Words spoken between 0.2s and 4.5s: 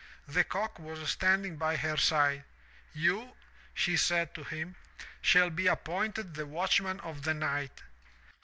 The cock was standing by her side. 'You,' she said to